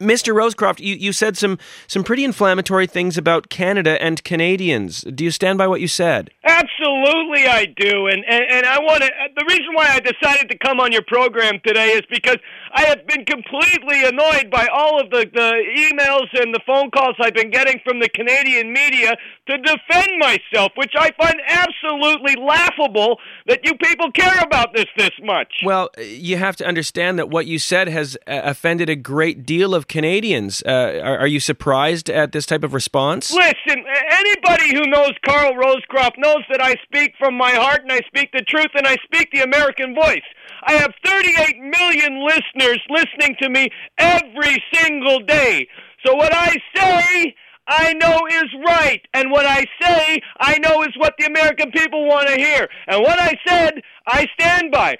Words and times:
Mr. 0.00 0.32
Rosecroft, 0.32 0.78
you, 0.78 0.94
you 0.94 1.12
said 1.12 1.36
some 1.36 1.58
some 1.88 2.04
pretty 2.04 2.22
inflammatory 2.22 2.86
things 2.86 3.18
about 3.18 3.48
Canada 3.48 4.00
and 4.00 4.22
Canadians. 4.22 5.02
Do 5.02 5.24
you 5.24 5.32
stand 5.32 5.58
by 5.58 5.66
what 5.66 5.80
you 5.80 5.88
said? 5.88 6.30
Absolutely, 6.44 7.48
I 7.48 7.66
do. 7.76 8.06
And 8.06 8.24
and, 8.28 8.44
and 8.48 8.66
I 8.66 8.78
want 8.78 9.02
to. 9.02 9.10
The 9.36 9.44
reason 9.48 9.74
why 9.74 9.88
I 9.88 9.98
decided 9.98 10.50
to 10.50 10.58
come 10.58 10.78
on 10.78 10.92
your 10.92 11.02
program 11.02 11.58
today 11.66 11.88
is 11.88 12.02
because 12.08 12.36
I 12.72 12.84
have 12.84 13.06
been 13.06 13.24
completely 13.24 14.04
annoyed 14.04 14.50
by 14.50 14.68
all 14.72 15.00
of 15.00 15.10
the 15.10 15.26
the 15.32 15.52
emails 15.76 16.28
and 16.40 16.54
the 16.54 16.60
phone 16.66 16.90
calls 16.90 17.16
I've 17.20 17.34
been 17.34 17.50
getting 17.50 17.80
from 17.84 18.00
the 18.00 18.08
Canadian 18.08 18.72
media 18.72 19.16
to 19.48 19.58
defend 19.58 20.18
myself, 20.18 20.72
which 20.76 20.92
I 20.96 21.10
find 21.20 21.36
absolutely 21.46 22.36
laughable 22.36 23.18
that 23.46 23.64
you 23.64 23.74
people 23.76 24.10
care 24.12 24.42
about 24.42 24.74
this 24.74 24.86
this 24.96 25.10
much. 25.22 25.52
Well, 25.64 25.90
you 25.98 26.36
have 26.36 26.56
to 26.56 26.66
understand 26.66 27.18
that 27.18 27.30
what 27.30 27.46
you 27.46 27.58
said 27.58 27.88
has 27.88 28.16
uh, 28.26 28.40
offended 28.44 28.90
a 28.90 28.96
great 28.96 29.46
deal 29.46 29.74
of 29.74 29.88
Canadians. 29.88 30.62
Uh, 30.66 31.00
are, 31.02 31.18
are, 31.18 31.26
you 31.26 31.40
surprised 31.40 32.10
at 32.10 32.32
this 32.32 32.46
type 32.46 32.64
of 32.64 32.74
response? 32.74 33.32
Listen, 33.32 33.84
anybody 34.10 34.74
who 34.74 34.86
knows 34.86 35.12
Carl 35.24 35.54
Rosecroft 35.54 36.18
knows 36.18 36.42
that 36.50 36.62
I 36.62 36.74
speak 36.82 37.14
from 37.18 37.36
my 37.36 37.52
heart 37.52 37.82
and 37.82 37.92
I 37.92 38.00
speak 38.06 38.30
the 38.32 38.42
truth 38.42 38.70
and 38.74 38.86
I 38.86 38.96
speak 39.04 39.30
the 39.32 39.40
American 39.40 39.94
voice. 39.94 40.24
I 40.64 40.72
have 40.72 40.92
38 41.04 41.60
million 41.60 42.26
listeners 42.26 42.57
listening 42.58 43.36
to 43.40 43.48
me 43.48 43.68
every 43.98 44.62
single 44.72 45.20
day. 45.20 45.66
So 46.04 46.14
what 46.14 46.32
I 46.34 46.56
say 46.74 47.34
I 47.68 47.92
know 47.94 48.18
is 48.30 48.48
right. 48.66 49.00
And 49.12 49.30
what 49.30 49.44
I 49.44 49.64
say, 49.80 50.20
I 50.40 50.58
know 50.58 50.82
is 50.82 50.96
what 50.96 51.14
the 51.18 51.26
American 51.26 51.70
people 51.70 52.06
want 52.08 52.28
to 52.28 52.34
hear. 52.34 52.66
And 52.86 53.02
what 53.02 53.20
I 53.20 53.36
said, 53.46 53.82
I 54.06 54.26
stand 54.38 54.72
by. 54.72 54.96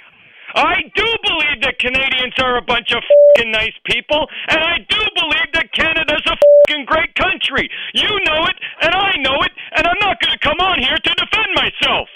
I 0.54 0.76
do 0.94 1.04
believe 1.24 1.62
that 1.62 1.78
Canadians 1.78 2.34
are 2.40 2.56
a 2.56 2.62
bunch 2.62 2.92
of 2.92 3.02
fucking 3.04 3.52
nice 3.52 3.76
people, 3.84 4.26
and 4.48 4.58
I 4.58 4.78
do 4.88 5.00
believe 5.14 5.52
that 5.52 5.72
Canada's 5.72 6.24
a 6.24 6.36
fucking 6.36 6.86
great 6.86 7.14
country. 7.16 7.68
You 7.94 8.08
know 8.08 8.46
it, 8.46 8.56
and 8.80 8.94
I 8.94 9.12
know 9.20 9.36
it, 9.42 9.52
and 9.76 9.86
I'm 9.86 10.00
not 10.00 10.20
going 10.20 10.32
to 10.32 10.38
come 10.38 10.58
on 10.60 10.78
here 10.80 10.96
to 10.96 11.14
defend 11.14 11.48
myself. 11.54 12.08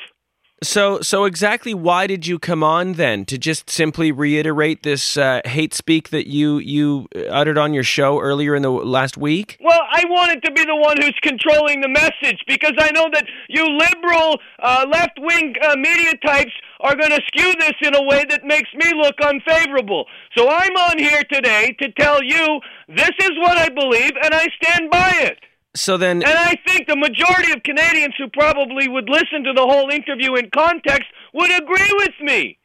So, 0.62 1.00
so 1.00 1.24
exactly 1.24 1.74
why 1.74 2.06
did 2.06 2.26
you 2.26 2.38
come 2.38 2.62
on 2.62 2.94
then? 2.94 3.24
To 3.26 3.36
just 3.36 3.68
simply 3.68 4.12
reiterate 4.12 4.84
this 4.84 5.16
uh, 5.16 5.40
hate 5.44 5.74
speak 5.74 6.10
that 6.10 6.28
you 6.28 6.58
you 6.58 7.08
uttered 7.30 7.58
on 7.58 7.74
your 7.74 7.82
show 7.82 8.20
earlier 8.20 8.54
in 8.54 8.62
the 8.62 8.70
last 8.70 9.16
week? 9.16 9.58
Well, 9.60 9.80
I 9.90 10.04
wanted 10.08 10.42
to 10.44 10.52
be 10.52 10.64
the 10.64 10.76
one 10.76 10.96
who's 11.00 11.18
controlling 11.22 11.80
the 11.80 11.88
message 11.88 12.38
because 12.46 12.74
I 12.78 12.92
know 12.92 13.08
that 13.12 13.26
you 13.48 13.66
liberal, 13.66 14.38
uh, 14.62 14.86
left 14.88 15.18
wing 15.18 15.54
uh, 15.62 15.74
media 15.76 16.12
types 16.24 16.52
are 16.80 16.94
going 16.94 17.10
to 17.10 17.20
skew 17.26 17.52
this 17.58 17.74
in 17.82 17.94
a 17.94 18.02
way 18.02 18.24
that 18.28 18.44
makes 18.44 18.70
me 18.74 18.92
look 18.94 19.16
unfavorable. 19.20 20.06
So 20.36 20.48
I'm 20.48 20.76
on 20.76 20.98
here 20.98 21.22
today 21.30 21.76
to 21.80 21.90
tell 21.92 22.22
you 22.22 22.60
this 22.88 23.10
is 23.20 23.30
what 23.38 23.58
I 23.58 23.68
believe, 23.68 24.12
and 24.22 24.34
I 24.34 24.46
stand 24.62 24.90
by 24.90 25.12
it. 25.16 25.38
So 25.74 25.96
then, 25.96 26.22
and 26.22 26.38
I 26.38 26.54
think 26.66 26.86
the 26.86 26.96
majority 26.96 27.52
of 27.52 27.62
Canadians 27.62 28.14
who 28.18 28.28
probably 28.28 28.88
would 28.88 29.08
listen 29.08 29.42
to 29.44 29.52
the 29.54 29.62
whole 29.62 29.88
interview 29.90 30.34
in 30.34 30.50
context 30.50 31.08
would 31.32 31.50
agree 31.50 31.92
with 31.96 32.14
me. 32.20 32.58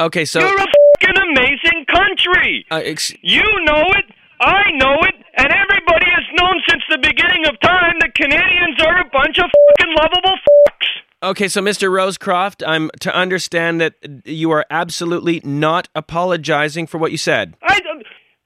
Okay, 0.00 0.24
so 0.24 0.40
you're 0.40 0.56
a 0.56 0.66
fucking 1.00 1.22
amazing 1.30 1.84
country. 1.86 2.64
Uh, 2.70 2.80
ex- 2.84 3.12
you 3.20 3.42
know 3.64 3.84
it. 3.96 4.04
I 4.40 4.70
know 4.74 4.94
it, 5.02 5.14
and 5.36 5.48
everybody 5.52 6.06
has 6.10 6.24
known 6.40 6.62
since 6.68 6.82
the 6.88 6.98
beginning 6.98 7.44
of 7.46 7.58
time 7.60 7.94
that 8.00 8.14
Canadians 8.14 8.80
are 8.80 9.00
a 9.00 9.04
bunch 9.12 9.38
of 9.38 9.50
fucking 9.50 9.94
lovable 9.98 10.38
fucks. 10.38 11.30
Okay, 11.30 11.48
so 11.48 11.60
Mr. 11.60 11.90
Rosecroft, 11.90 12.62
I'm 12.64 12.90
to 13.00 13.12
understand 13.12 13.80
that 13.80 13.94
you 14.24 14.52
are 14.52 14.64
absolutely 14.70 15.40
not 15.42 15.88
apologizing 15.96 16.86
for 16.86 16.98
what 16.98 17.10
you 17.10 17.18
said. 17.18 17.56
I, 17.60 17.80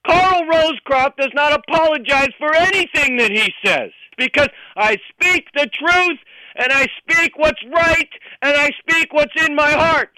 Carl 0.06 0.42
Rosecroft 0.50 1.16
does 1.16 1.30
not 1.34 1.52
apologize 1.52 2.30
for 2.38 2.54
anything 2.54 3.16
that 3.18 3.30
he 3.30 3.52
says 3.64 3.90
because 4.18 4.48
I 4.76 4.96
speak 5.10 5.46
the 5.54 5.68
truth 5.72 6.18
and 6.56 6.72
I 6.72 6.86
speak 6.98 7.38
what's 7.38 7.62
right 7.74 8.08
and 8.42 8.56
I 8.56 8.70
speak 8.80 9.12
what's 9.12 9.32
in 9.46 9.54
my 9.54 9.70
heart. 9.70 10.10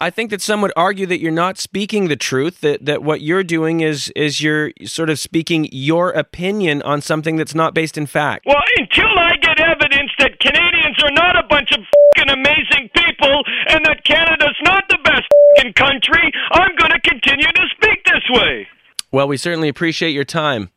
I 0.00 0.10
think 0.10 0.30
that 0.30 0.42
some 0.42 0.60
would 0.60 0.72
argue 0.76 1.06
that 1.06 1.20
you're 1.20 1.32
not 1.32 1.56
speaking 1.56 2.08
the 2.08 2.16
truth. 2.16 2.60
That 2.60 2.84
that 2.84 3.02
what 3.02 3.22
you're 3.22 3.44
doing 3.44 3.80
is 3.80 4.12
is 4.16 4.42
you're 4.42 4.72
sort 4.84 5.08
of 5.08 5.18
speaking 5.18 5.68
your 5.70 6.10
opinion 6.10 6.82
on 6.82 7.00
something 7.00 7.36
that's 7.36 7.54
not 7.54 7.74
based 7.74 7.96
in 7.96 8.06
fact. 8.06 8.44
Well, 8.44 8.60
until 8.78 9.08
I 9.16 9.36
get 9.40 9.60
evidence 9.60 10.10
that 10.18 10.40
Canadians 10.40 10.98
are 11.02 11.12
not 11.12 11.36
a 11.36 11.46
bunch 11.48 11.70
of 11.72 11.78
fucking 11.78 12.30
amazing 12.32 12.90
people 12.94 13.44
and 13.68 13.86
that 13.86 14.04
Canada's 14.04 14.58
not 14.62 14.84
the 14.90 14.98
best 15.04 15.24
fucking 15.56 15.72
country, 15.74 16.32
I'm 16.52 16.74
going 16.76 16.92
to 16.92 17.00
continue 17.00 17.46
to 17.46 17.66
speak 17.76 18.04
this 18.04 18.28
way. 18.30 18.66
Well, 19.14 19.28
we 19.28 19.36
certainly 19.36 19.68
appreciate 19.68 20.10
your 20.10 20.24
time. 20.24 20.70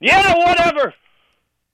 Yeah, 0.00 0.38
whatever. 0.38 0.94